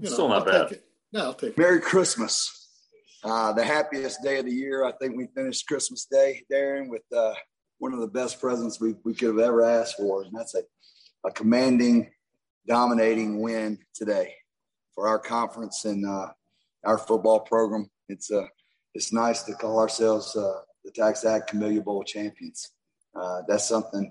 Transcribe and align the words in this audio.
you 0.00 0.08
know, 0.08 0.14
Still 0.14 0.28
not 0.28 0.48
I'll 0.48 0.52
bad. 0.52 0.68
take 0.68 0.78
it. 0.78 0.84
No, 1.12 1.20
I'll 1.24 1.34
take 1.34 1.50
it. 1.50 1.58
Merry 1.58 1.80
Christmas. 1.80 2.56
Uh, 3.22 3.52
the 3.52 3.64
happiest 3.64 4.22
day 4.22 4.38
of 4.38 4.46
the 4.46 4.52
year. 4.52 4.84
I 4.84 4.92
think 4.92 5.16
we 5.16 5.26
finished 5.34 5.66
Christmas 5.66 6.06
Day, 6.10 6.42
Darren, 6.50 6.88
with 6.88 7.02
uh, 7.14 7.34
one 7.78 7.92
of 7.92 8.00
the 8.00 8.06
best 8.08 8.40
presents 8.40 8.80
we, 8.80 8.94
we 9.04 9.14
could 9.14 9.28
have 9.28 9.38
ever 9.38 9.62
asked 9.62 9.96
for. 9.98 10.22
And 10.22 10.32
that's 10.34 10.54
a, 10.54 10.62
a 11.26 11.30
commanding, 11.30 12.10
dominating 12.66 13.40
win 13.42 13.78
today 13.94 14.34
for 14.94 15.06
our 15.06 15.18
conference 15.18 15.84
and 15.84 16.06
uh, 16.06 16.28
our 16.84 16.96
football 16.96 17.40
program. 17.40 17.90
It's 18.08 18.30
uh, 18.30 18.46
it's 18.94 19.12
nice 19.12 19.42
to 19.44 19.52
call 19.52 19.78
ourselves 19.78 20.34
uh, 20.34 20.60
the 20.84 20.90
TaxAct 20.90 21.48
Camellia 21.48 21.82
Bowl 21.82 22.02
champions. 22.02 22.70
Uh, 23.14 23.42
that's 23.46 23.68
something 23.68 24.10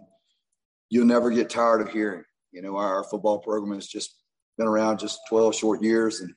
you'll 0.89 1.05
never 1.05 1.31
get 1.31 1.49
tired 1.49 1.81
of 1.81 1.89
hearing. 1.89 2.23
You 2.51 2.61
know, 2.61 2.77
our, 2.77 2.97
our 2.97 3.03
football 3.03 3.39
program 3.39 3.73
has 3.73 3.87
just 3.87 4.15
been 4.59 4.67
around 4.67 4.99
just 4.99 5.21
12 5.29 5.55
short 5.55 5.81
years. 5.81 6.19
And, 6.19 6.33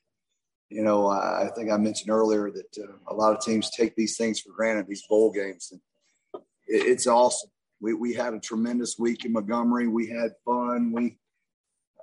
you 0.71 0.83
know, 0.83 1.09
I, 1.09 1.47
I 1.47 1.51
think 1.55 1.71
I 1.71 1.77
mentioned 1.77 2.11
earlier 2.11 2.51
that 2.51 2.83
uh, 2.83 2.93
a 3.09 3.15
lot 3.15 3.37
of 3.37 3.45
teams 3.45 3.69
take 3.71 3.95
these 3.97 4.17
things 4.17 4.41
for 4.41 4.53
granted, 4.53 4.87
these 4.89 5.05
bowl 5.07 5.31
games. 5.33 5.73
And 5.73 5.81
it, 6.67 6.87
it's 6.87 7.07
awesome. 7.07 7.51
We, 7.81 7.93
we 7.95 8.15
had 8.15 8.33
a 8.33 8.39
tremendous 8.39 8.97
week 8.99 9.25
in 9.25 9.33
Montgomery. 9.33 9.89
We 9.89 10.09
had 10.09 10.31
fun. 10.45 10.93
We, 10.93 11.19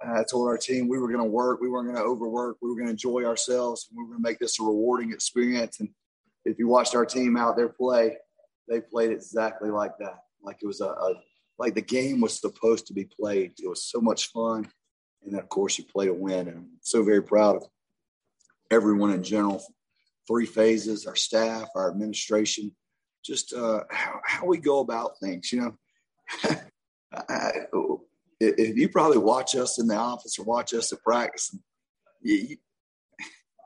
I 0.06 0.24
told 0.30 0.48
our 0.48 0.58
team 0.58 0.88
we 0.88 1.00
were 1.00 1.08
going 1.08 1.24
to 1.24 1.30
work. 1.30 1.62
We 1.62 1.70
weren't 1.70 1.88
going 1.88 1.98
to 1.98 2.04
overwork. 2.04 2.58
We 2.62 2.70
were 2.70 2.76
going 2.76 2.88
to 2.88 2.92
enjoy 2.92 3.24
ourselves. 3.24 3.88
and 3.90 3.98
We 3.98 4.04
were 4.04 4.10
going 4.10 4.24
to 4.24 4.30
make 4.30 4.40
this 4.40 4.60
a 4.60 4.64
rewarding 4.64 5.12
experience. 5.12 5.80
And 5.80 5.90
if 6.44 6.60
you 6.60 6.68
watched 6.68 6.96
our 6.96 7.06
team 7.06 7.38
out 7.38 7.56
there 7.56 7.70
play, 7.70 8.18
they 8.68 8.82
played 8.82 9.12
exactly 9.12 9.70
like 9.70 9.98
that. 10.00 10.20
Like 10.44 10.58
it 10.62 10.68
was 10.68 10.82
a, 10.82 10.88
a 10.88 11.14
like 11.58 11.76
the 11.76 11.82
game 11.82 12.22
was 12.22 12.40
supposed 12.40 12.88
to 12.88 12.94
be 12.94 13.06
played. 13.06 13.54
It 13.58 13.68
was 13.68 13.84
so 13.84 14.00
much 14.00 14.28
fun. 14.28 14.70
And 15.24 15.34
then, 15.34 15.40
of 15.40 15.50
course, 15.50 15.78
you 15.78 15.86
play 15.86 16.06
to 16.06 16.14
win. 16.14 16.48
And 16.48 16.58
I'm 16.58 16.70
so 16.82 17.04
very 17.04 17.22
proud 17.22 17.58
of 17.58 17.68
everyone 18.72 19.12
in 19.12 19.24
general. 19.24 19.62
Three 20.28 20.46
phases, 20.46 21.06
our 21.08 21.16
staff, 21.16 21.68
our 21.76 21.90
administration, 21.90 22.72
just 23.24 23.54
uh, 23.54 23.84
how, 23.90 24.22
how 24.26 24.46
we 24.46 24.60
go 24.60 24.80
about 24.80 25.20
things. 25.20 25.52
You 25.52 25.62
know, 25.62 25.78
I, 27.14 27.52
if 28.40 28.78
you 28.78 28.90
probably 28.90 29.18
watch 29.18 29.56
us 29.56 29.80
in 29.80 29.88
the 29.88 29.96
office 29.96 30.38
or 30.38 30.44
watch 30.44 30.74
us 30.74 30.94
at 30.94 31.04
practice, 31.04 31.56
you, 32.22 32.58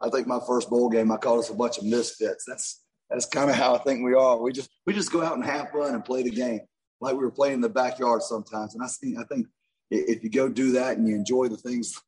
I 0.02 0.10
think 0.10 0.28
my 0.28 0.40
first 0.48 0.70
bowl 0.70 0.90
game, 0.90 1.12
I 1.12 1.18
called 1.18 1.40
us 1.40 1.50
a 1.50 1.56
bunch 1.56 1.78
of 1.78 1.84
misfits. 1.84 2.46
That's 2.48 2.82
that's 3.10 3.26
kind 3.26 3.50
of 3.50 3.56
how 3.56 3.76
I 3.76 3.80
think 3.80 4.04
we 4.04 4.16
are. 4.16 4.42
We 4.42 4.52
just 4.52 4.70
we 4.86 4.94
just 4.94 5.12
go 5.12 5.22
out 5.22 5.36
and 5.36 5.46
have 5.46 5.70
fun 5.72 5.94
and 5.94 6.04
play 6.04 6.24
the 6.24 6.32
game 6.32 6.62
like 7.04 7.14
we 7.14 7.24
were 7.24 7.32
playing 7.32 7.56
in 7.56 7.62
the 7.62 7.70
backyard 7.70 8.24
sometimes. 8.24 8.74
And 8.74 8.84
I 8.84 8.88
think 8.88 9.18
I 9.20 9.24
think 9.26 9.48
if 9.94 10.24
you 10.24 10.30
go 10.30 10.50
do 10.50 10.74
that 10.74 10.98
and 10.98 11.08
you 11.08 11.16
enjoy 11.16 11.48
the 11.48 11.58
things 11.58 12.00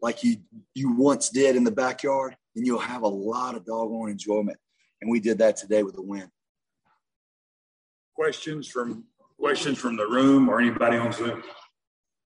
like 0.00 0.24
you 0.24 0.36
you 0.74 0.92
once 0.92 1.28
did 1.28 1.56
in 1.56 1.64
the 1.64 1.70
backyard, 1.70 2.36
then 2.54 2.64
you'll 2.64 2.78
have 2.78 3.02
a 3.02 3.08
lot 3.08 3.54
of 3.54 3.64
doggone 3.64 4.10
enjoyment. 4.10 4.58
And 5.00 5.10
we 5.10 5.20
did 5.20 5.38
that 5.38 5.56
today 5.56 5.82
with 5.82 5.98
a 5.98 6.02
win. 6.02 6.30
Questions 8.14 8.68
from 8.68 9.04
questions 9.38 9.78
from 9.78 9.96
the 9.96 10.06
room 10.06 10.48
or 10.48 10.60
anybody 10.60 10.96
on 10.96 11.12
Zoom? 11.12 11.42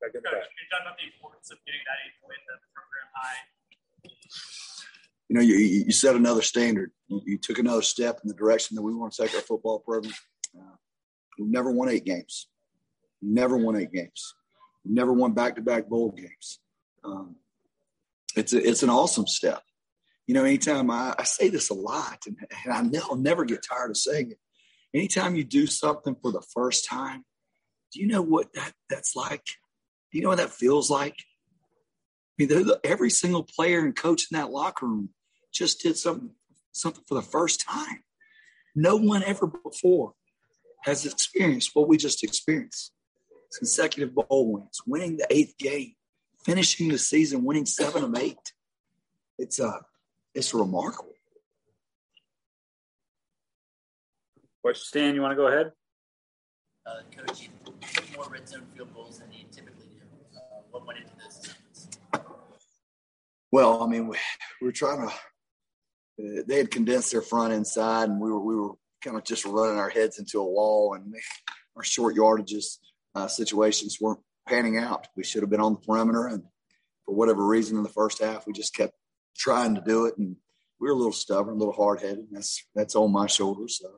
Back 0.02 0.12
in 0.14 0.22
the 0.22 0.22
Coach, 0.22 0.32
back. 0.32 0.42
can 0.42 0.58
you 0.60 0.82
about 0.82 0.98
the 0.98 1.06
importance 1.14 1.52
of 1.52 1.58
getting 1.66 1.82
that 1.86 1.98
eighth 2.06 2.22
win 2.28 2.38
to 2.48 2.54
the 2.54 2.70
program 2.74 3.08
high? 3.14 3.40
You 5.30 5.36
know, 5.36 5.42
you, 5.42 5.56
you 5.56 5.92
set 5.92 6.16
another 6.16 6.42
standard. 6.42 6.92
You, 7.08 7.22
you 7.26 7.38
took 7.38 7.60
another 7.60 7.82
step 7.82 8.20
in 8.24 8.28
the 8.28 8.36
direction 8.36 8.76
that 8.76 8.82
we 8.82 8.94
want 8.94 9.14
to 9.14 9.24
take 9.24 9.36
our 9.36 9.42
football 9.42 9.80
program. 9.80 10.14
Uh, 10.58 10.76
we've 11.38 11.50
never 11.50 11.72
won 11.72 11.90
eight 11.90 12.06
games. 12.06 12.48
Never 13.22 13.58
won 13.58 13.76
eight 13.76 13.92
games. 13.92 14.36
Never 14.86 15.12
won 15.14 15.34
back-to-back 15.34 15.88
bowl 15.88 16.12
games. 16.12 16.60
Um, 17.04 17.38
it's 18.36 18.54
a, 18.54 18.68
it's 18.68 18.84
an 18.84 18.90
awesome 18.90 19.28
step. 19.28 19.62
You 20.28 20.34
know, 20.34 20.44
anytime 20.44 20.90
I, 20.90 21.16
I 21.18 21.24
say 21.24 21.50
this 21.50 21.70
a 21.70 21.74
lot, 21.74 22.20
and, 22.28 22.38
and 22.66 22.96
I 22.96 23.00
I'll 23.10 23.16
never 23.16 23.46
get 23.46 23.66
tired 23.68 23.92
of 23.92 23.98
saying 23.98 24.32
it. 24.32 24.38
Anytime 24.94 25.36
you 25.36 25.44
do 25.44 25.68
something 25.68 26.16
for 26.22 26.32
the 26.32 26.44
first 26.54 26.86
time, 26.88 27.26
do 27.92 28.00
you 28.00 28.08
know 28.08 28.22
what 28.22 28.54
that 28.54 28.74
that's 28.90 29.16
like? 29.16 29.44
Do 30.12 30.18
you 30.18 30.24
know 30.24 30.30
what 30.30 30.38
that 30.38 30.52
feels 30.52 30.90
like? 30.90 31.16
I 32.40 32.46
mean, 32.46 32.72
every 32.84 33.10
single 33.10 33.44
player 33.44 33.80
and 33.80 33.96
coach 33.96 34.24
in 34.32 34.38
that 34.38 34.52
locker 34.52 34.86
room 34.86 35.10
just 35.54 35.82
did 35.82 35.98
something 35.98 36.32
something 36.72 37.04
for 37.08 37.16
the 37.16 37.22
first 37.22 37.62
time. 37.62 38.04
No 38.76 38.98
one 38.98 39.24
ever 39.24 39.48
before 39.48 40.14
has 40.84 41.06
experienced 41.06 41.72
what 41.74 41.88
we 41.88 41.98
just 41.98 42.24
experienced. 42.24 42.92
Consecutive 43.58 44.14
bowl 44.14 44.54
wins, 44.54 44.82
winning 44.86 45.18
the 45.18 45.28
eighth 45.30 45.58
game, 45.58 45.94
finishing 46.44 46.90
the 46.90 46.98
season 46.98 47.44
winning 47.44 47.66
seven 47.66 48.04
of 48.04 48.16
eight. 48.18 48.54
It's 49.38 49.60
uh 49.60 49.80
it's 50.34 50.54
remarkable. 50.54 51.14
Question, 54.62 54.84
Stan, 54.84 55.16
you 55.16 55.22
want 55.22 55.32
to 55.32 55.36
go 55.36 55.48
ahead? 55.48 55.72
Uh, 56.86 57.02
Coach, 57.16 57.44
you 57.44 57.50
took 57.64 58.16
more 58.16 58.28
red 58.32 58.48
zone 58.48 58.66
field 58.76 58.94
goals 58.94 59.20
than 59.20 59.32
you 59.32 59.46
typically 59.52 59.86
do. 59.86 60.02
Uh, 60.36 60.62
what 60.72 60.86
went 60.86 61.00
into 61.00 61.12
this? 61.24 61.56
Well, 63.52 63.84
I 63.84 63.88
mean, 63.88 64.08
we, 64.08 64.18
we 64.62 64.68
were 64.68 64.72
trying 64.72 65.08
to. 65.08 65.14
Uh, 66.18 66.44
they 66.48 66.58
had 66.58 66.72
condensed 66.72 67.12
their 67.12 67.22
front 67.22 67.54
inside, 67.54 68.10
and 68.10 68.20
we 68.20 68.30
were 68.30 68.40
we 68.40 68.56
were 68.56 68.72
kind 69.04 69.18
of 69.18 69.24
just 69.24 69.46
running 69.46 69.78
our 69.78 69.90
heads 69.90 70.20
into 70.20 70.40
a 70.40 70.46
wall, 70.46 70.96
and 70.96 71.14
our 71.76 71.84
short 71.84 72.16
yardages 72.16 72.80
uh, 73.16 73.28
situations 73.28 74.00
weren't 74.00 74.20
panning 74.48 74.78
out. 74.78 75.08
We 75.16 75.24
should 75.24 75.42
have 75.42 75.50
been 75.50 75.62
on 75.62 75.74
the 75.74 75.80
perimeter, 75.80 76.28
and 76.28 76.44
for 77.06 77.16
whatever 77.16 77.46
reason, 77.46 77.78
in 77.78 77.84
the 77.84 77.90
first 77.90 78.22
half, 78.22 78.46
we 78.46 78.54
just 78.54 78.76
kept 78.76 78.94
trying 79.36 79.76
to 79.76 79.82
do 79.82 80.06
it, 80.06 80.18
and 80.18 80.36
we 80.80 80.88
were 80.88 80.94
a 80.94 80.98
little 80.98 81.12
stubborn, 81.12 81.56
a 81.56 81.58
little 81.58 81.74
hard 81.74 82.02
headed. 82.02 82.28
That's 82.32 82.64
that's 82.76 82.96
on 82.96 83.12
my 83.12 83.28
shoulders. 83.28 83.82
Uh, 83.84 83.90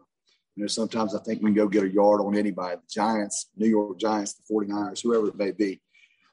you 0.55 0.63
know, 0.63 0.67
sometimes 0.67 1.13
I 1.13 1.19
think 1.19 1.41
we 1.41 1.49
can 1.49 1.55
go 1.55 1.67
get 1.67 1.83
a 1.83 1.89
yard 1.89 2.19
on 2.19 2.35
anybody, 2.35 2.77
the 2.77 2.81
Giants, 2.89 3.49
New 3.55 3.67
York 3.67 3.99
Giants, 3.99 4.33
the 4.33 4.53
49ers, 4.53 5.03
whoever 5.03 5.27
it 5.27 5.37
may 5.37 5.51
be. 5.51 5.79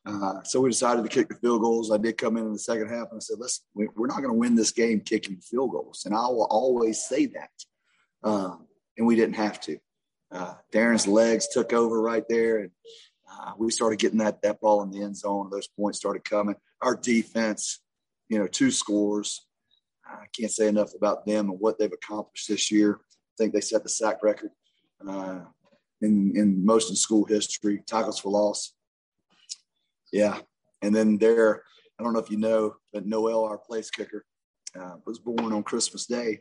Uh, 0.06 0.42
so 0.42 0.60
we 0.60 0.70
decided 0.70 1.02
to 1.02 1.08
kick 1.08 1.28
the 1.28 1.34
field 1.34 1.62
goals. 1.62 1.90
I 1.90 1.98
did 1.98 2.18
come 2.18 2.36
in 2.36 2.46
in 2.46 2.52
the 2.52 2.58
second 2.58 2.88
half 2.88 3.08
and 3.10 3.16
I 3.16 3.20
said, 3.20 3.38
listen, 3.38 3.64
we, 3.74 3.88
we're 3.94 4.06
not 4.06 4.22
going 4.22 4.32
to 4.32 4.38
win 4.38 4.54
this 4.54 4.70
game 4.70 5.00
kicking 5.00 5.40
field 5.40 5.70
goals. 5.70 6.04
And 6.04 6.14
I 6.14 6.26
will 6.28 6.46
always 6.50 7.04
say 7.04 7.26
that. 7.26 7.50
Um, 8.22 8.66
and 8.96 9.06
we 9.06 9.16
didn't 9.16 9.36
have 9.36 9.60
to. 9.62 9.78
Uh, 10.34 10.54
Darren's 10.72 11.06
legs 11.06 11.48
took 11.48 11.72
over 11.72 12.00
right 12.00 12.24
there. 12.28 12.58
And 12.58 12.70
uh, 13.30 13.52
we 13.56 13.70
started 13.70 13.98
getting 13.98 14.18
that, 14.18 14.42
that 14.42 14.60
ball 14.60 14.82
in 14.82 14.90
the 14.90 15.02
end 15.02 15.16
zone. 15.16 15.48
Those 15.50 15.68
points 15.68 15.98
started 15.98 16.24
coming. 16.24 16.56
Our 16.82 16.96
defense, 16.96 17.80
you 18.28 18.38
know, 18.38 18.46
two 18.46 18.70
scores. 18.70 19.46
I 20.06 20.26
can't 20.38 20.52
say 20.52 20.68
enough 20.68 20.94
about 20.94 21.24
them 21.24 21.50
and 21.50 21.60
what 21.60 21.78
they've 21.78 21.92
accomplished 21.92 22.48
this 22.48 22.70
year. 22.70 23.00
I 23.00 23.34
think 23.38 23.54
they 23.54 23.60
set 23.60 23.82
the 23.82 23.88
sack 23.88 24.22
record 24.22 24.50
uh, 25.08 25.40
in, 26.02 26.36
in 26.36 26.64
most 26.64 26.90
of 26.90 26.98
school 26.98 27.24
history, 27.24 27.82
tackles 27.86 28.20
for 28.20 28.30
loss. 28.30 28.74
Yeah. 30.12 30.38
And 30.82 30.94
then 30.94 31.16
there, 31.16 31.62
I 31.98 32.02
don't 32.02 32.12
know 32.12 32.18
if 32.18 32.30
you 32.30 32.36
know, 32.36 32.76
but 32.92 33.06
Noel, 33.06 33.44
our 33.44 33.58
place 33.58 33.90
kicker, 33.90 34.24
uh, 34.78 34.96
was 35.06 35.18
born 35.18 35.52
on 35.52 35.62
Christmas 35.62 36.06
Day. 36.06 36.40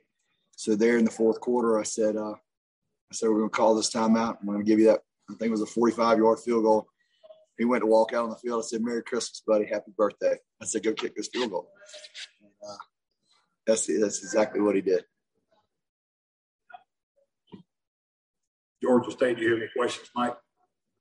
So 0.55 0.75
there 0.75 0.97
in 0.97 1.05
the 1.05 1.11
fourth 1.11 1.39
quarter, 1.39 1.79
I 1.79 1.83
said, 1.83 2.17
uh, 2.17 2.35
said, 3.13 3.29
we're 3.29 3.39
going 3.39 3.49
to 3.49 3.55
call 3.55 3.75
this 3.75 3.91
timeout. 3.91 4.37
I'm 4.39 4.47
going 4.47 4.59
to 4.59 4.65
give 4.65 4.79
you 4.79 4.87
that. 4.87 5.01
I 5.29 5.33
think 5.33 5.49
it 5.49 5.51
was 5.51 5.61
a 5.61 5.65
45 5.65 6.17
yard 6.17 6.39
field 6.39 6.63
goal. 6.63 6.87
He 7.57 7.65
went 7.65 7.81
to 7.81 7.87
walk 7.87 8.13
out 8.13 8.23
on 8.23 8.29
the 8.29 8.35
field. 8.35 8.63
I 8.63 8.67
said, 8.67 8.81
Merry 8.81 9.03
Christmas, 9.03 9.41
buddy. 9.45 9.65
Happy 9.65 9.91
birthday. 9.95 10.35
I 10.61 10.65
said, 10.65 10.83
go 10.83 10.93
kick 10.93 11.15
this 11.15 11.29
field 11.31 11.51
goal. 11.51 11.69
And, 12.41 12.51
uh, 12.67 12.75
that's, 13.65 13.87
that's 13.87 14.23
exactly 14.23 14.59
what 14.59 14.75
he 14.75 14.81
did. 14.81 15.03
Georgia 18.81 19.11
State, 19.11 19.37
do 19.37 19.43
you 19.43 19.51
have 19.51 19.59
any 19.59 19.69
questions, 19.77 20.09
Mike, 20.13 20.35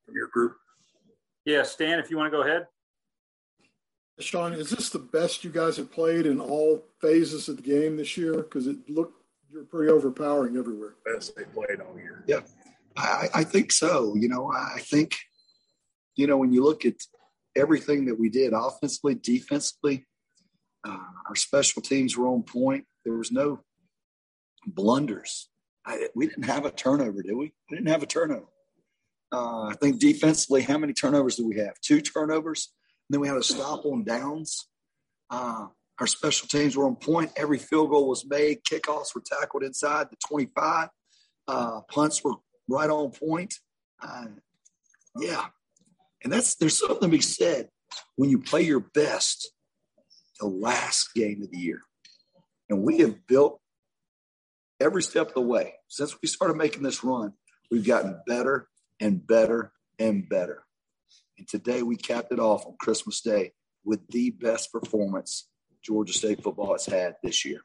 from 0.06 0.14
your 0.14 0.28
group? 0.28 0.56
Yeah, 1.44 1.64
Stan, 1.64 1.98
if 1.98 2.10
you 2.10 2.16
want 2.16 2.30
to 2.32 2.36
go 2.36 2.42
ahead. 2.42 2.66
Shawn, 4.20 4.52
is 4.52 4.70
this 4.70 4.90
the 4.90 5.00
best 5.00 5.42
you 5.42 5.50
guys 5.50 5.78
have 5.78 5.90
played 5.90 6.26
in 6.26 6.40
all 6.40 6.84
phases 7.00 7.48
of 7.48 7.56
the 7.56 7.62
game 7.62 7.96
this 7.96 8.16
year? 8.16 8.36
Because 8.36 8.68
it 8.68 8.88
looked 8.88 9.21
you're 9.52 9.64
pretty 9.64 9.92
overpowering 9.92 10.56
everywhere. 10.56 10.94
Best 11.04 11.36
they 11.36 11.44
played 11.44 11.80
all 11.80 11.96
year. 11.96 12.24
Yeah, 12.26 12.40
I, 12.96 13.28
I 13.34 13.44
think 13.44 13.72
so. 13.72 14.14
You 14.16 14.28
know, 14.28 14.50
I 14.50 14.80
think, 14.80 15.16
you 16.16 16.26
know, 16.26 16.36
when 16.36 16.52
you 16.52 16.64
look 16.64 16.84
at 16.84 16.94
everything 17.56 18.06
that 18.06 18.18
we 18.18 18.28
did 18.28 18.52
offensively, 18.54 19.14
defensively, 19.14 20.06
uh, 20.86 20.96
our 21.28 21.36
special 21.36 21.82
teams 21.82 22.16
were 22.16 22.28
on 22.28 22.42
point. 22.42 22.84
There 23.04 23.14
was 23.14 23.30
no 23.30 23.60
blunders. 24.66 25.48
I, 25.84 26.08
we 26.14 26.28
didn't 26.28 26.44
have 26.44 26.64
a 26.64 26.70
turnover, 26.70 27.22
did 27.22 27.34
we? 27.34 27.52
We 27.70 27.76
didn't 27.76 27.88
have 27.88 28.02
a 28.02 28.06
turnover. 28.06 28.46
Uh, 29.32 29.64
I 29.64 29.74
think 29.80 29.98
defensively, 29.98 30.62
how 30.62 30.78
many 30.78 30.92
turnovers 30.92 31.36
do 31.36 31.46
we 31.46 31.56
have? 31.56 31.74
Two 31.80 32.00
turnovers. 32.00 32.72
And 33.08 33.14
then 33.14 33.20
we 33.20 33.28
had 33.28 33.36
a 33.36 33.42
stop 33.42 33.84
on 33.84 34.04
downs. 34.04 34.68
Uh, 35.30 35.66
our 36.02 36.06
special 36.08 36.48
teams 36.48 36.76
were 36.76 36.84
on 36.84 36.96
point. 36.96 37.30
Every 37.36 37.58
field 37.58 37.90
goal 37.90 38.08
was 38.08 38.26
made. 38.26 38.64
Kickoffs 38.64 39.14
were 39.14 39.22
tackled 39.24 39.62
inside 39.62 40.08
the 40.10 40.16
25. 40.26 40.88
Uh, 41.46 41.80
punts 41.82 42.24
were 42.24 42.34
right 42.68 42.90
on 42.90 43.12
point. 43.12 43.54
Uh, 44.02 44.24
yeah. 45.16 45.44
And 46.24 46.32
that's 46.32 46.56
there's 46.56 46.76
something 46.76 47.08
to 47.08 47.16
be 47.16 47.20
said 47.20 47.68
when 48.16 48.30
you 48.30 48.40
play 48.40 48.62
your 48.62 48.80
best 48.80 49.52
the 50.40 50.48
last 50.48 51.14
game 51.14 51.40
of 51.40 51.52
the 51.52 51.58
year. 51.58 51.78
And 52.68 52.82
we 52.82 52.98
have 52.98 53.24
built 53.28 53.60
every 54.80 55.04
step 55.04 55.28
of 55.28 55.34
the 55.34 55.40
way. 55.40 55.74
Since 55.86 56.16
we 56.20 56.26
started 56.26 56.56
making 56.56 56.82
this 56.82 57.04
run, 57.04 57.34
we've 57.70 57.86
gotten 57.86 58.20
better 58.26 58.66
and 58.98 59.24
better 59.24 59.70
and 60.00 60.28
better. 60.28 60.64
And 61.38 61.46
today 61.46 61.84
we 61.84 61.94
capped 61.94 62.32
it 62.32 62.40
off 62.40 62.66
on 62.66 62.74
Christmas 62.80 63.20
Day 63.20 63.52
with 63.84 64.00
the 64.08 64.30
best 64.30 64.72
performance 64.72 65.46
Georgia 65.84 66.12
State 66.12 66.42
football 66.42 66.72
has 66.72 66.86
had 66.86 67.14
this 67.22 67.44
year. 67.44 67.60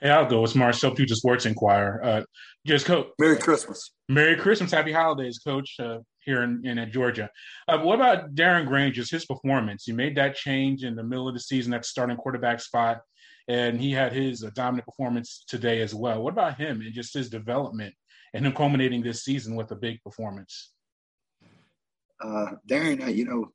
Hey, 0.00 0.10
I'll 0.10 0.26
go. 0.26 0.44
It's 0.44 0.54
Marcel 0.54 0.94
Pourtout 0.94 1.16
Sports 1.16 1.46
Inquirer. 1.46 2.04
Uh, 2.04 2.22
just 2.66 2.84
coach. 2.84 3.08
Merry 3.18 3.38
Christmas. 3.38 3.92
Merry 4.08 4.36
Christmas. 4.36 4.70
Happy 4.70 4.92
holidays, 4.92 5.38
Coach. 5.38 5.76
Uh, 5.80 5.98
here 6.26 6.42
in, 6.42 6.66
in 6.66 6.90
Georgia. 6.92 7.30
Uh, 7.66 7.78
what 7.78 7.94
about 7.94 8.34
Darren 8.34 8.66
Grainger's, 8.66 9.10
his 9.10 9.24
performance? 9.24 9.84
He 9.84 9.92
made 9.92 10.16
that 10.16 10.34
change 10.34 10.84
in 10.84 10.96
the 10.96 11.04
middle 11.04 11.28
of 11.28 11.34
the 11.34 11.40
season 11.40 11.72
at 11.72 11.82
the 11.82 11.88
starting 11.88 12.16
quarterback 12.16 12.60
spot, 12.60 13.00
and 13.48 13.80
he 13.80 13.92
had 13.92 14.12
his 14.12 14.44
uh, 14.44 14.50
dominant 14.54 14.86
performance 14.86 15.44
today 15.48 15.80
as 15.80 15.94
well. 15.94 16.22
What 16.22 16.32
about 16.32 16.58
him 16.58 16.80
and 16.82 16.92
just 16.92 17.14
his 17.14 17.30
development 17.30 17.94
and 18.34 18.44
him 18.44 18.52
culminating 18.52 19.02
this 19.02 19.24
season 19.24 19.54
with 19.54 19.70
a 19.70 19.76
big 19.76 20.02
performance? 20.02 20.72
Uh, 22.20 22.52
Darren, 22.68 23.04
uh, 23.04 23.10
you 23.10 23.24
know, 23.24 23.52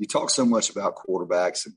you 0.00 0.06
talk 0.06 0.30
so 0.30 0.44
much 0.44 0.70
about 0.70 0.96
quarterbacks, 0.96 1.66
and 1.66 1.74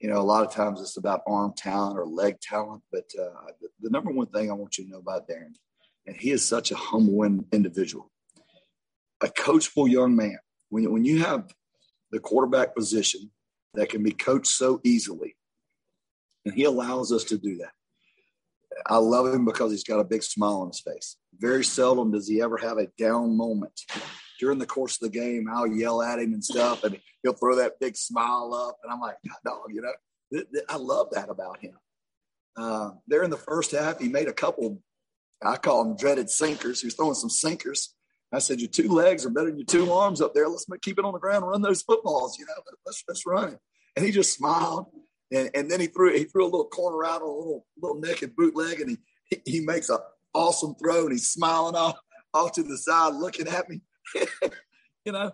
you 0.00 0.10
know, 0.10 0.18
a 0.18 0.22
lot 0.22 0.44
of 0.44 0.52
times 0.52 0.80
it's 0.80 0.96
about 0.96 1.22
arm 1.26 1.52
talent 1.56 1.98
or 1.98 2.06
leg 2.06 2.40
talent. 2.40 2.82
But 2.90 3.04
uh, 3.18 3.52
the, 3.60 3.68
the 3.80 3.90
number 3.90 4.10
one 4.10 4.26
thing 4.26 4.50
I 4.50 4.54
want 4.54 4.78
you 4.78 4.84
to 4.84 4.90
know 4.90 4.98
about 4.98 5.28
Darren, 5.28 5.54
and 6.06 6.16
he 6.16 6.30
is 6.30 6.46
such 6.46 6.70
a 6.70 6.76
humble 6.76 7.22
individual 7.52 8.10
a 9.22 9.28
coachable 9.28 9.90
young 9.90 10.16
man. 10.16 10.38
When, 10.68 10.90
when 10.92 11.04
you 11.04 11.22
have 11.22 11.52
the 12.10 12.18
quarterback 12.18 12.74
position 12.74 13.30
that 13.74 13.88
can 13.88 14.02
be 14.02 14.12
coached 14.12 14.48
so 14.48 14.80
easily, 14.84 15.36
and 16.44 16.54
he 16.54 16.64
allows 16.64 17.12
us 17.12 17.24
to 17.24 17.38
do 17.38 17.56
that. 17.58 17.72
I 18.86 18.96
love 18.96 19.32
him 19.32 19.44
because 19.44 19.70
he's 19.70 19.84
got 19.84 20.00
a 20.00 20.04
big 20.04 20.22
smile 20.22 20.60
on 20.60 20.68
his 20.68 20.80
face. 20.80 21.16
Very 21.38 21.64
seldom 21.64 22.12
does 22.12 22.28
he 22.28 22.42
ever 22.42 22.58
have 22.58 22.78
a 22.78 22.88
down 22.98 23.36
moment. 23.36 23.80
During 24.38 24.58
the 24.58 24.66
course 24.66 24.94
of 24.96 25.10
the 25.10 25.18
game, 25.18 25.48
I'll 25.50 25.66
yell 25.66 26.02
at 26.02 26.18
him 26.18 26.32
and 26.32 26.44
stuff, 26.44 26.84
and 26.84 26.98
he'll 27.22 27.32
throw 27.32 27.56
that 27.56 27.80
big 27.80 27.96
smile 27.96 28.52
up. 28.54 28.78
And 28.82 28.92
I'm 28.92 29.00
like, 29.00 29.16
dog, 29.44 29.68
you 29.72 29.82
know, 29.82 29.92
th- 30.32 30.46
th- 30.52 30.64
I 30.68 30.76
love 30.76 31.08
that 31.12 31.28
about 31.28 31.60
him. 31.60 31.78
Uh, 32.56 32.90
there 33.06 33.22
in 33.22 33.30
the 33.30 33.36
first 33.36 33.72
half, 33.72 33.98
he 33.98 34.08
made 34.08 34.28
a 34.28 34.32
couple, 34.32 34.82
I 35.44 35.56
call 35.56 35.84
them 35.84 35.96
dreaded 35.96 36.30
sinkers. 36.30 36.80
He 36.80 36.86
was 36.86 36.94
throwing 36.94 37.14
some 37.14 37.30
sinkers 37.30 37.94
I 38.32 38.38
said, 38.38 38.60
your 38.60 38.68
two 38.68 38.88
legs 38.88 39.24
are 39.24 39.30
better 39.30 39.48
than 39.48 39.58
your 39.58 39.66
two 39.66 39.92
arms 39.92 40.20
up 40.20 40.34
there. 40.34 40.48
Let's 40.48 40.66
keep 40.82 40.98
it 40.98 41.04
on 41.04 41.12
the 41.12 41.18
ground 41.18 41.44
and 41.44 41.50
run 41.50 41.62
those 41.62 41.82
footballs. 41.82 42.38
You 42.38 42.46
know, 42.46 42.54
let's 42.84 43.02
let's 43.08 43.26
run 43.26 43.54
it. 43.54 43.58
And 43.96 44.04
he 44.04 44.12
just 44.12 44.34
smiled, 44.34 44.86
and, 45.32 45.50
and 45.54 45.70
then 45.70 45.80
he 45.80 45.86
threw 45.86 46.12
he 46.16 46.24
threw 46.24 46.44
a 46.44 46.46
little 46.46 46.66
corner 46.66 47.04
out 47.04 47.22
on 47.22 47.28
a 47.28 47.32
little 47.32 47.66
little 47.80 48.00
naked 48.00 48.34
bootleg, 48.36 48.80
and 48.80 48.98
he 49.30 49.38
he 49.46 49.60
makes 49.60 49.90
a 49.90 50.00
awesome 50.34 50.74
throw, 50.74 51.04
and 51.04 51.12
he's 51.12 51.30
smiling 51.30 51.76
off 51.76 51.96
off 52.34 52.52
to 52.52 52.62
the 52.62 52.76
side, 52.76 53.14
looking 53.14 53.48
at 53.48 53.68
me. 53.68 53.80
you 55.04 55.12
know, 55.12 55.32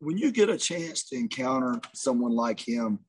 when 0.00 0.18
you 0.18 0.32
get 0.32 0.48
a 0.48 0.56
chance 0.56 1.04
to 1.08 1.16
encounter 1.16 1.80
someone 1.94 2.32
like 2.32 2.60
him, 2.60 3.00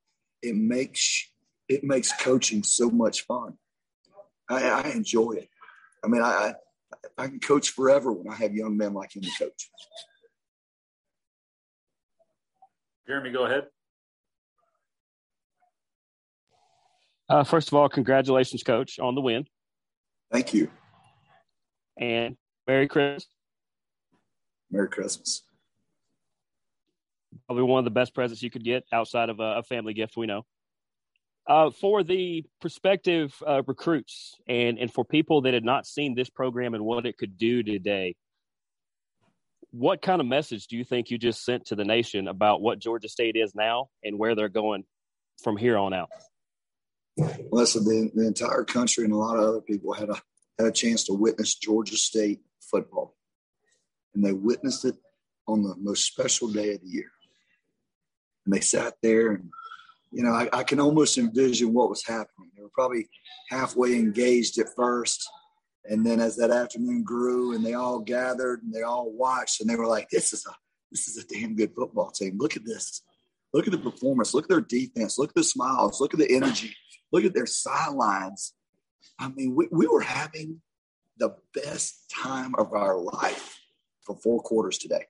it 0.42 0.56
makes 0.56 1.30
it 1.68 1.84
makes 1.84 2.12
coaching 2.22 2.64
so 2.64 2.90
much 2.90 3.26
fun. 3.26 3.54
I, 4.50 4.64
I 4.70 4.90
enjoy 4.90 5.34
it. 5.34 5.50
I 6.04 6.08
mean, 6.08 6.24
I 6.24 6.54
I 7.18 7.28
can 7.28 7.40
coach 7.40 7.70
forever 7.70 8.12
when 8.12 8.32
I 8.32 8.36
have 8.36 8.54
young 8.54 8.78
men 8.78 8.94
like 8.94 9.16
him 9.16 9.22
to 9.22 9.30
coach. 9.38 9.70
Jeremy, 13.08 13.32
go 13.32 13.46
ahead. 13.46 13.68
Uh, 17.30 17.44
first 17.44 17.68
of 17.68 17.76
all, 17.76 17.88
congratulations, 17.88 18.64
Coach, 18.64 18.98
on 19.00 19.14
the 19.14 19.22
win. 19.22 19.46
Thank 20.32 20.54
you. 20.54 20.70
And 22.00 22.38
Merry 22.68 22.88
Christmas. 22.88 23.28
Merry 24.72 24.88
Christmas. 24.88 25.44
Probably 27.48 27.64
one 27.64 27.80
of 27.80 27.86
the 27.86 27.92
best 27.92 28.14
presents 28.14 28.44
you 28.44 28.50
could 28.50 28.64
get 28.64 28.84
outside 28.92 29.30
of 29.30 29.40
a, 29.40 29.58
a 29.58 29.64
family 29.64 29.94
gift, 29.94 30.18
we 30.18 30.28
know. 30.28 30.46
Uh, 31.48 31.72
for 31.72 32.04
the 32.04 32.44
prospective 32.62 33.34
uh, 33.48 33.64
recruits 33.66 34.36
and, 34.48 34.78
and 34.78 34.94
for 34.94 35.04
people 35.04 35.42
that 35.42 35.54
had 35.54 35.64
not 35.64 35.88
seen 35.88 36.14
this 36.14 36.30
program 36.30 36.76
and 36.76 36.86
what 36.86 37.08
it 37.08 37.18
could 37.18 37.38
do 37.38 37.64
today, 37.64 38.16
what 39.72 40.02
kind 40.02 40.22
of 40.22 40.28
message 40.28 40.68
do 40.68 40.78
you 40.78 40.84
think 40.84 41.10
you 41.10 41.18
just 41.18 41.44
sent 41.44 41.68
to 41.68 41.76
the 41.76 41.86
nation 41.86 42.28
about 42.28 42.62
what 42.62 42.80
Georgia 42.80 43.10
State 43.10 43.36
is 43.36 43.56
now 43.56 43.88
and 44.04 44.18
where 44.18 44.36
they're 44.36 44.50
going 44.50 44.84
from 45.44 45.58
here 45.58 45.78
on 45.78 45.94
out? 45.94 46.10
Listen, 47.52 47.84
the, 47.84 48.12
the 48.14 48.28
entire 48.28 48.64
country 48.64 49.04
and 49.04 49.14
a 49.14 49.18
lot 49.18 49.38
of 49.38 49.44
other 49.44 49.62
people 49.62 49.94
had 49.94 50.10
a 50.10 50.22
had 50.58 50.68
a 50.68 50.72
chance 50.72 51.06
to 51.06 51.14
witness 51.14 51.56
Georgia 51.56 51.98
State 51.98 52.42
football, 52.62 53.16
and 54.14 54.24
they 54.24 54.34
witnessed 54.34 54.86
it 54.86 54.96
on 55.48 55.64
the 55.64 55.76
most 55.78 56.06
special 56.06 56.48
day 56.48 56.74
of 56.74 56.82
the 56.82 56.88
year. 56.88 57.12
And 58.46 58.54
they 58.54 58.62
sat 58.62 58.96
there 59.02 59.32
and 59.32 59.50
you 60.12 60.24
know, 60.24 60.32
I, 60.32 60.50
I, 60.52 60.64
can 60.64 60.80
almost 60.80 61.18
envision 61.18 61.74
what 61.74 61.90
was 61.90 62.06
happening. 62.06 62.50
They 62.56 62.64
were 62.64 62.70
probably 62.74 63.08
halfway 63.50 63.94
engaged 63.94 64.58
at 64.58 64.68
first. 64.76 65.28
And 65.86 66.06
then 66.06 66.20
as 66.20 66.36
that 66.38 66.52
afternoon 66.52 67.04
grew 67.04 67.56
and 67.56 67.66
they 67.66 67.74
all 67.74 68.00
gathered 68.00 68.64
and 68.64 68.74
they 68.74 68.82
all 68.82 69.12
watched 69.12 69.62
and 69.62 69.70
they 69.70 69.76
were 69.76 69.88
like, 69.88 70.10
this 70.10 70.34
is 70.34 70.46
a, 70.48 70.54
this 70.92 71.08
is 71.08 71.24
a 71.24 71.28
damn 71.28 71.56
good 71.56 71.74
football 71.76 72.10
team. 72.10 72.38
Look 72.38 72.56
at 72.56 72.66
this. 72.66 73.04
Look 73.54 73.68
at 73.68 73.72
the 73.72 73.78
performance. 73.78 74.34
Look 74.34 74.46
at 74.46 74.50
their 74.50 74.62
defense. 74.62 75.18
Look 75.18 75.30
at 75.30 75.36
the 75.36 75.44
smiles. 75.44 76.02
Look 76.02 76.14
at 76.14 76.20
the 76.20 76.36
energy. 76.36 76.76
Look 77.12 77.24
at 77.24 77.34
their 77.34 77.46
sidelines. 77.46 78.54
I 79.20 79.30
mean, 79.30 79.56
we, 79.56 79.68
we 79.72 79.88
were 79.88 80.02
having 80.02 80.62
the 81.18 81.36
best 81.54 82.12
time 82.12 82.56
of 82.58 82.74
our 82.74 82.98
life 82.98 83.59
for 84.10 84.16
four 84.16 84.42
quarters 84.42 84.80
today. 84.80 85.06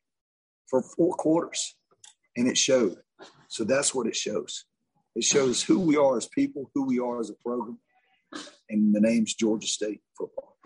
For 0.69 0.81
four 0.81 1.13
quarters. 1.16 1.75
And 2.36 2.48
it 2.48 2.57
showed. 2.57 2.98
So 3.48 3.63
that's 3.63 3.96
what 3.96 4.07
it 4.07 4.16
shows. 4.16 4.66
It 5.16 5.24
shows 5.24 5.63
who 5.63 5.80
we 5.80 5.96
are 5.96 6.18
as 6.18 6.28
people, 6.28 6.69
who 6.75 6.86
we 6.86 7.00
are 7.00 7.19
as 7.19 7.30
a 7.30 7.34
program, 7.36 7.80
and 8.69 8.94
the 8.94 9.00
name's 9.00 9.34
Georgia 9.34 9.68
State 9.68 10.01
football. 10.18 10.57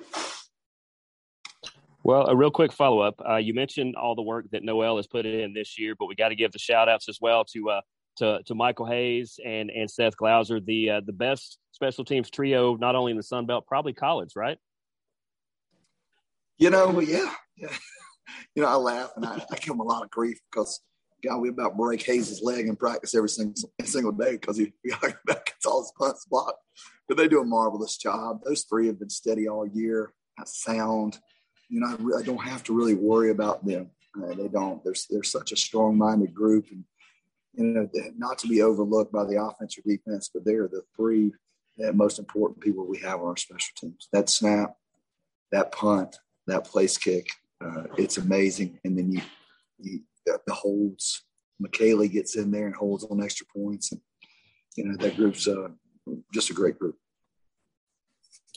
Well, 2.03 2.27
a 2.27 2.35
real 2.35 2.51
quick 2.51 2.73
follow 2.73 2.99
up. 2.99 3.21
Uh, 3.27 3.37
you 3.37 3.53
mentioned 3.53 3.95
all 3.95 4.15
the 4.15 4.21
work 4.21 4.47
that 4.51 4.63
Noel 4.63 4.97
has 4.97 5.07
put 5.07 5.25
in 5.25 5.53
this 5.53 5.79
year, 5.79 5.95
but 5.97 6.07
we 6.07 6.15
got 6.15 6.29
to 6.29 6.35
give 6.35 6.51
the 6.51 6.59
shout 6.59 6.89
outs 6.89 7.07
as 7.07 7.19
well 7.21 7.45
to 7.53 7.69
uh, 7.69 7.81
to, 8.17 8.43
to 8.45 8.55
Michael 8.55 8.85
Hayes 8.85 9.39
and, 9.43 9.71
and 9.71 9.89
Seth 9.89 10.17
Glauser, 10.17 10.59
the 10.59 10.89
uh, 10.89 11.01
the 11.05 11.13
best 11.13 11.57
special 11.71 12.03
teams 12.03 12.29
trio, 12.29 12.75
not 12.75 12.95
only 12.95 13.11
in 13.11 13.17
the 13.17 13.23
Sun 13.23 13.45
Belt, 13.45 13.65
probably 13.67 13.93
college, 13.93 14.33
right? 14.35 14.57
You 16.57 16.69
know, 16.69 16.99
yeah, 16.99 17.33
yeah. 17.55 17.69
You 18.55 18.63
know, 18.63 18.69
I 18.69 18.75
laugh 18.75 19.11
and 19.15 19.25
I, 19.25 19.43
I 19.51 19.55
give 19.57 19.73
him 19.73 19.79
a 19.79 19.83
lot 19.83 20.03
of 20.03 20.09
grief 20.09 20.39
because 20.49 20.79
God, 21.23 21.37
we 21.37 21.49
about 21.49 21.77
break 21.77 22.03
Hayes' 22.03 22.41
leg 22.41 22.67
in 22.67 22.75
practice 22.75 23.15
every 23.15 23.29
single, 23.29 23.55
single 23.85 24.11
day 24.11 24.33
because 24.33 24.57
he, 24.57 24.73
he 24.83 24.91
gets 25.27 25.65
all 25.65 25.81
his 25.81 26.25
blocked. 26.29 26.59
But 27.07 27.17
they 27.17 27.27
do 27.27 27.41
a 27.41 27.45
marvelous 27.45 27.97
job. 27.97 28.41
Those 28.43 28.63
three 28.63 28.87
have 28.87 28.99
been 28.99 29.09
steady 29.09 29.47
all 29.47 29.65
year. 29.65 30.13
sound. 30.45 31.19
You 31.69 31.79
know, 31.79 31.87
I, 31.87 31.95
re- 31.99 32.15
I, 32.19 32.21
don't 32.23 32.43
have 32.43 32.63
to 32.65 32.73
really 32.73 32.93
worry 32.93 33.31
about 33.31 33.65
them. 33.65 33.91
Uh, 34.21 34.33
they 34.35 34.47
don't. 34.47 34.83
They're, 34.83 34.93
they're 35.09 35.23
such 35.23 35.51
a 35.51 35.57
strong-minded 35.57 36.33
group, 36.33 36.67
and 36.71 36.83
you 37.53 37.63
know, 37.63 37.89
not 38.17 38.37
to 38.39 38.47
be 38.47 38.61
overlooked 38.61 39.11
by 39.11 39.23
the 39.23 39.41
offense 39.41 39.77
or 39.77 39.81
defense, 39.85 40.29
but 40.33 40.45
they're 40.45 40.67
the 40.67 40.83
three 40.95 41.31
most 41.93 42.19
important 42.19 42.61
people 42.61 42.85
we 42.85 42.99
have 42.99 43.21
on 43.21 43.27
our 43.27 43.37
special 43.37 43.73
teams. 43.77 44.07
That 44.11 44.29
snap, 44.29 44.75
that 45.51 45.71
punt, 45.71 46.17
that 46.47 46.65
place 46.65 46.97
kick, 46.97 47.29
uh, 47.63 47.83
it's 47.97 48.17
amazing. 48.17 48.79
And 48.83 48.97
then 48.97 49.11
you, 49.11 49.21
you 49.79 49.99
the, 50.25 50.39
the 50.47 50.53
holds. 50.53 51.23
McKaylee 51.61 52.11
gets 52.11 52.35
in 52.35 52.51
there 52.51 52.65
and 52.65 52.75
holds 52.75 53.03
on 53.05 53.23
extra 53.23 53.45
points, 53.55 53.91
and 53.91 54.01
you 54.75 54.85
know 54.85 54.97
that 54.97 55.15
group's 55.15 55.47
uh, 55.47 55.67
just 56.33 56.49
a 56.49 56.53
great 56.53 56.77
group. 56.79 56.95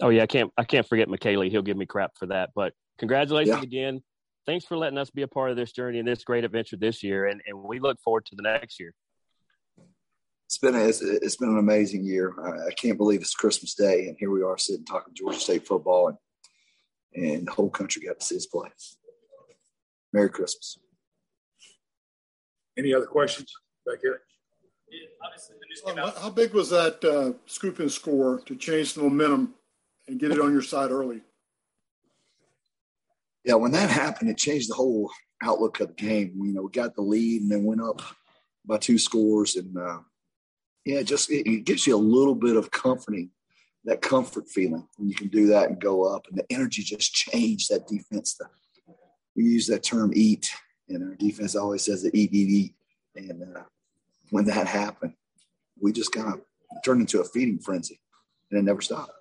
Oh 0.01 0.09
yeah, 0.09 0.23
I 0.23 0.27
can't 0.27 0.51
I 0.57 0.65
can't 0.65 0.89
forget 0.89 1.09
McKaylee. 1.09 1.51
He'll 1.51 1.63
give 1.63 1.77
me 1.77 1.87
crap 1.87 2.13
for 2.19 2.27
that, 2.27 2.51
but 2.55 2.73
congratulations 2.99 3.59
yeah. 3.59 3.63
again. 3.63 4.03
Thanks 4.47 4.65
for 4.65 4.77
letting 4.77 4.99
us 4.99 5.11
be 5.11 5.23
a 5.23 5.29
part 5.29 5.51
of 5.51 5.57
this 5.57 5.73
journey 5.73 5.99
and 5.99 6.09
this 6.09 6.25
great 6.25 6.45
adventure 6.45 6.77
this 6.77 7.03
year, 7.03 7.27
and, 7.27 7.41
and 7.47 7.63
we 7.63 7.81
look 7.81 8.01
forward 8.01 8.25
to 8.27 8.37
the 8.37 8.43
next 8.43 8.81
year. 8.81 8.95
It's 10.47 10.59
been 10.59 10.77
a, 10.77 10.85
it's, 10.85 11.03
it's 11.03 11.37
been 11.37 11.49
an 11.49 11.59
amazing 11.59 12.05
year. 12.05 12.33
I, 12.41 12.69
I 12.69 12.71
can't 12.73 12.97
believe 12.97 13.21
it's 13.21 13.35
Christmas 13.35 13.75
Day, 13.75 14.07
and 14.09 14.17
here 14.19 14.31
we 14.31 14.43
are 14.43 14.57
sitting 14.57 14.85
talking 14.85 15.15
Georgia 15.15 15.39
State 15.39 15.67
football, 15.67 16.09
and 16.09 16.17
and 17.17 17.47
the 17.47 17.53
whole 17.53 17.71
country 17.71 18.03
got 18.03 18.21
to 18.21 18.25
see 18.25 18.37
his 18.37 18.47
play. 18.47 18.69
Merry 20.13 20.31
Christmas. 20.31 20.79
Any 22.79 22.95
other 22.95 23.07
questions 23.07 23.53
back 23.85 23.99
here? 24.03 24.21
how 26.19 26.31
big 26.31 26.53
was 26.55 26.71
that 26.71 27.05
uh, 27.05 27.33
scoop 27.47 27.81
and 27.81 27.91
score 27.91 28.41
to 28.47 28.57
change 28.57 28.95
the 28.95 29.03
momentum 29.03 29.55
and 30.09 30.19
get 30.19 30.31
it 30.31 30.41
on 30.41 30.53
your 30.53 30.63
side 30.63 30.91
early? 30.91 31.21
Yeah, 33.45 33.55
when 33.55 33.73
that 33.73 33.91
happened, 33.91 34.31
it 34.31 34.39
changed 34.39 34.71
the 34.71 34.75
whole 34.75 35.11
outlook 35.43 35.81
of 35.81 35.89
the 35.89 35.95
game. 35.95 36.33
You 36.43 36.53
know, 36.53 36.63
we 36.63 36.71
got 36.71 36.95
the 36.95 37.03
lead 37.03 37.43
and 37.43 37.51
then 37.51 37.65
went 37.65 37.81
up 37.81 38.03
by 38.65 38.79
two 38.79 38.99
scores, 38.99 39.57
and 39.57 39.77
uh, 39.77 39.99
yeah, 40.85 41.03
just 41.03 41.31
it, 41.31 41.49
it 41.49 41.65
gives 41.65 41.87
you 41.87 41.95
a 41.95 41.99
little 41.99 42.35
bit 42.35 42.57
of 42.57 42.71
comforting, 42.71 43.31
that 43.87 44.03
comfort 44.03 44.49
feeling 44.49 44.87
when 44.97 45.09
you 45.09 45.15
can 45.15 45.29
do 45.29 45.47
that 45.47 45.69
and 45.69 45.81
go 45.81 46.05
up, 46.05 46.27
and 46.29 46.39
the 46.39 46.45
energy 46.53 46.83
just 46.83 47.13
changed 47.15 47.71
that 47.71 47.87
defense. 47.87 48.35
The, 48.35 48.47
we 49.35 49.45
use 49.45 49.67
that 49.69 49.83
term 49.83 50.13
"eat," 50.15 50.51
and 50.89 51.03
our 51.03 51.15
defense 51.17 51.57
always 51.57 51.83
says 51.83 52.03
the 52.03 52.11
"eat, 52.13 52.33
eat, 52.33 52.49
eat," 52.49 52.75
and 53.17 53.43
uh, 53.57 53.63
when 54.31 54.45
that 54.47 54.67
happened, 54.67 55.15
we 55.81 55.93
just 55.93 56.13
kind 56.13 56.35
of 56.35 56.41
turned 56.85 57.01
into 57.01 57.21
a 57.21 57.25
feeding 57.25 57.59
frenzy, 57.59 58.01
and 58.51 58.61
it 58.61 58.63
never 58.63 58.83
stopped. 58.83 59.13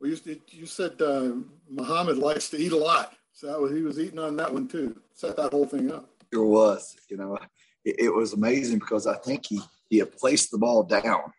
Well, 0.00 0.10
you, 0.10 0.40
you 0.48 0.66
said 0.66 1.00
uh, 1.02 1.32
Muhammad 1.68 2.16
likes 2.16 2.48
to 2.50 2.56
eat 2.56 2.72
a 2.72 2.76
lot. 2.76 3.14
So 3.32 3.66
he 3.72 3.82
was 3.82 3.98
eating 3.98 4.18
on 4.18 4.36
that 4.36 4.52
one 4.52 4.68
too. 4.68 5.00
Set 5.14 5.36
that 5.36 5.52
whole 5.52 5.66
thing 5.66 5.92
up. 5.92 6.08
There 6.30 6.42
was, 6.42 6.96
you 7.08 7.16
know, 7.16 7.38
it, 7.84 7.96
it 7.98 8.14
was 8.14 8.32
amazing 8.32 8.78
because 8.78 9.06
I 9.06 9.16
think 9.16 9.46
he 9.46 9.60
he 9.88 9.98
had 9.98 10.16
placed 10.16 10.50
the 10.50 10.58
ball 10.58 10.82
down, 10.82 11.32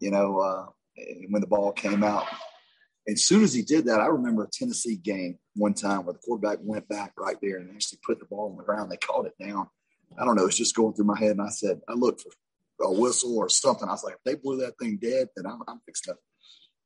you 0.00 0.10
know, 0.10 0.38
uh, 0.40 0.66
when 1.28 1.40
the 1.40 1.46
ball 1.46 1.72
came 1.72 2.02
out. 2.02 2.26
As 3.08 3.24
soon 3.24 3.44
as 3.44 3.54
he 3.54 3.62
did 3.62 3.86
that, 3.86 4.00
I 4.00 4.06
remember 4.06 4.44
a 4.44 4.48
Tennessee 4.50 4.96
game 4.96 5.38
one 5.54 5.74
time 5.74 6.04
where 6.04 6.12
the 6.12 6.18
quarterback 6.18 6.58
went 6.62 6.88
back 6.88 7.12
right 7.16 7.36
there 7.40 7.58
and 7.58 7.70
actually 7.70 8.00
put 8.04 8.18
the 8.18 8.26
ball 8.26 8.50
on 8.50 8.56
the 8.56 8.64
ground. 8.64 8.90
They 8.90 8.96
called 8.96 9.26
it 9.26 9.34
down. 9.42 9.68
I 10.18 10.24
don't 10.24 10.36
know. 10.36 10.46
It's 10.46 10.56
just 10.56 10.74
going 10.74 10.94
through 10.94 11.04
my 11.04 11.18
head. 11.18 11.32
And 11.32 11.42
I 11.42 11.50
said, 11.50 11.80
I 11.88 11.92
looked 11.92 12.22
for 12.22 12.86
a 12.86 12.92
whistle 12.92 13.38
or 13.38 13.48
something. 13.48 13.88
I 13.88 13.92
was 13.92 14.04
like, 14.04 14.14
if 14.14 14.24
they 14.24 14.34
blew 14.34 14.58
that 14.58 14.78
thing 14.78 14.98
dead, 15.00 15.28
then 15.36 15.46
I'm, 15.46 15.62
I'm 15.68 15.80
fixed 15.86 16.08
up. 16.08 16.16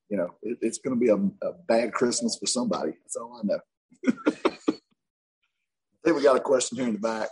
You 0.09 0.19
know, 0.19 0.35
it, 0.43 0.59
it's 0.61 0.79
going 0.79 0.99
to 0.99 1.01
be 1.01 1.09
a, 1.09 1.17
a, 1.47 1.53
bad 1.69 1.93
Christmas 1.93 2.37
for 2.39 2.47
somebody. 2.47 2.93
That's 2.93 3.17
all 3.17 3.41
I 3.41 3.47
know. 3.47 3.61
I 4.09 6.03
think 6.05 6.17
we 6.17 6.23
got 6.23 6.37
a 6.37 6.41
question 6.41 6.79
here 6.79 6.89
in 6.89 6.95
the 6.95 7.01
back. 7.01 7.29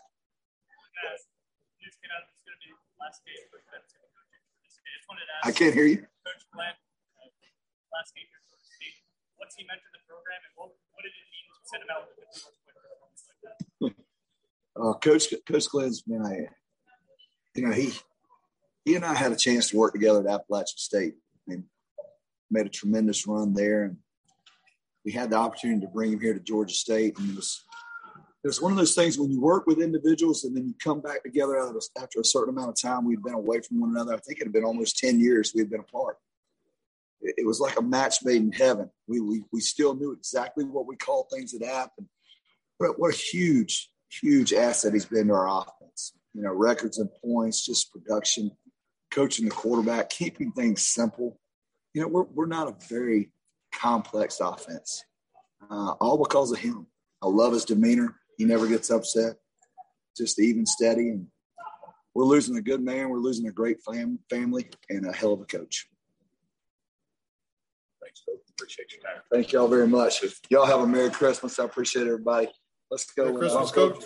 I 5.44 5.52
can't 5.52 5.74
hear 5.74 5.86
you. 5.86 6.07
Last 7.98 8.14
game 8.14 8.30
what's 9.38 9.56
he 9.56 9.64
meant 9.66 9.80
to 9.80 9.90
the 9.90 10.02
program 10.06 10.38
and 10.44 10.52
what, 10.54 10.70
what 10.94 11.02
did 11.02 11.10
it 11.10 11.26
mean 11.34 11.46
to 11.50 11.62
send 11.66 11.82
him 11.82 11.90
out 11.90 12.06
with 12.06 12.18
uh, 14.78 14.94
Coach 14.98 15.34
Coach 15.46 15.68
Glenn's 15.70 16.02
been 16.02 16.24
a, 16.24 17.58
you 17.58 17.66
know, 17.66 17.72
he 17.72 17.90
he 18.84 18.94
and 18.94 19.04
I 19.04 19.14
had 19.14 19.32
a 19.32 19.36
chance 19.36 19.70
to 19.70 19.76
work 19.76 19.92
together 19.94 20.20
at 20.20 20.26
Appalachian 20.26 20.76
State. 20.76 21.14
Mean, 21.46 21.64
made 22.50 22.66
a 22.66 22.70
tremendous 22.70 23.26
run 23.26 23.54
there, 23.54 23.84
and 23.84 23.96
we 25.04 25.12
had 25.12 25.30
the 25.30 25.36
opportunity 25.36 25.80
to 25.80 25.88
bring 25.88 26.12
him 26.12 26.20
here 26.20 26.34
to 26.34 26.40
Georgia 26.40 26.74
State. 26.74 27.18
And 27.18 27.30
it 27.30 27.36
was 27.36 27.64
it 28.44 28.46
was 28.46 28.62
one 28.62 28.70
of 28.70 28.78
those 28.78 28.94
things 28.94 29.18
when 29.18 29.30
you 29.30 29.40
work 29.40 29.66
with 29.66 29.80
individuals 29.80 30.44
and 30.44 30.56
then 30.56 30.66
you 30.66 30.74
come 30.82 31.00
back 31.00 31.24
together 31.24 31.58
after 32.00 32.20
a 32.20 32.24
certain 32.24 32.54
amount 32.54 32.68
of 32.68 32.80
time. 32.80 33.04
We've 33.04 33.22
been 33.22 33.34
away 33.34 33.60
from 33.60 33.80
one 33.80 33.90
another. 33.90 34.14
I 34.14 34.18
think 34.18 34.38
it 34.38 34.44
had 34.44 34.52
been 34.52 34.64
almost 34.64 34.98
ten 34.98 35.18
years 35.18 35.52
we've 35.54 35.70
been 35.70 35.80
apart. 35.80 36.17
Was 37.48 37.60
like 37.60 37.78
a 37.78 37.82
match 37.82 38.16
made 38.22 38.42
in 38.42 38.52
heaven. 38.52 38.90
We, 39.06 39.20
we 39.20 39.42
we 39.52 39.60
still 39.60 39.94
knew 39.94 40.12
exactly 40.12 40.64
what 40.64 40.86
we 40.86 40.96
called 40.96 41.26
things 41.32 41.52
that 41.52 41.66
happened. 41.66 42.08
But 42.78 42.98
what 42.98 43.14
a 43.14 43.16
huge 43.16 43.90
huge 44.10 44.52
asset 44.52 44.92
he's 44.92 45.06
been 45.06 45.28
to 45.28 45.34
our 45.34 45.48
offense. 45.48 46.12
You 46.34 46.42
know, 46.42 46.52
records 46.52 46.98
and 46.98 47.08
points, 47.24 47.64
just 47.64 47.90
production 47.90 48.50
coaching 49.10 49.46
the 49.46 49.50
quarterback, 49.50 50.10
keeping 50.10 50.52
things 50.52 50.84
simple. 50.84 51.40
You 51.94 52.02
know, 52.02 52.08
we're, 52.08 52.24
we're 52.24 52.46
not 52.46 52.68
a 52.68 52.76
very 52.88 53.32
complex 53.74 54.40
offense, 54.40 55.04
uh, 55.70 55.92
all 56.00 56.18
because 56.22 56.52
of 56.52 56.58
him. 56.58 56.86
I 57.22 57.26
love 57.28 57.52
his 57.52 57.64
demeanor. 57.64 58.16
He 58.36 58.44
never 58.44 58.66
gets 58.66 58.90
upset, 58.90 59.36
just 60.16 60.38
even 60.38 60.66
steady. 60.66 61.08
And 61.08 61.26
we're 62.14 62.24
losing 62.24 62.56
a 62.56 62.62
good 62.62 62.82
man. 62.82 63.08
We're 63.08 63.18
losing 63.18 63.48
a 63.48 63.52
great 63.52 63.78
fam- 63.82 64.20
family 64.30 64.68
and 64.88 65.06
a 65.06 65.12
hell 65.12 65.32
of 65.32 65.40
a 65.40 65.46
coach. 65.46 65.88
Coach. 68.26 68.40
Appreciate 68.50 68.92
your 68.92 69.02
time. 69.02 69.22
Thank 69.32 69.52
y'all 69.52 69.68
very 69.68 69.88
much. 69.88 70.22
Y'all 70.50 70.66
have 70.66 70.80
a 70.80 70.86
Merry 70.86 71.10
Christmas. 71.10 71.58
I 71.58 71.64
appreciate 71.64 72.06
everybody. 72.06 72.48
Let's 72.90 73.10
go. 73.10 73.24
Merry 73.24 73.36
uh, 73.36 73.38
Christmas, 73.38 73.70
Coach. 73.70 74.04